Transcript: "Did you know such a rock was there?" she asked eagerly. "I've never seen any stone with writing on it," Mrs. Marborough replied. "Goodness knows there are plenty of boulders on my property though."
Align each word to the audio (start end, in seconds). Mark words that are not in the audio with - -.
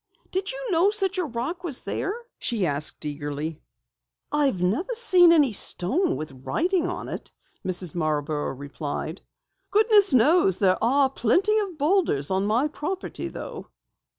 "Did 0.31 0.51
you 0.51 0.71
know 0.71 0.89
such 0.89 1.19
a 1.19 1.25
rock 1.25 1.63
was 1.63 1.81
there?" 1.83 2.11
she 2.39 2.65
asked 2.65 3.05
eagerly. 3.05 3.61
"I've 4.31 4.59
never 4.59 4.91
seen 4.95 5.31
any 5.31 5.51
stone 5.53 6.15
with 6.15 6.41
writing 6.43 6.87
on 6.89 7.07
it," 7.07 7.31
Mrs. 7.63 7.93
Marborough 7.93 8.55
replied. 8.55 9.21
"Goodness 9.69 10.11
knows 10.11 10.57
there 10.57 10.83
are 10.83 11.07
plenty 11.11 11.55
of 11.59 11.77
boulders 11.77 12.31
on 12.31 12.47
my 12.47 12.67
property 12.67 13.27
though." 13.27 13.67